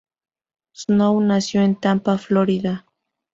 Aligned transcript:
Snow 0.73 1.21
nació 1.21 1.61
en 1.61 1.75
Tampa, 1.75 2.17
Florida. 2.17 2.87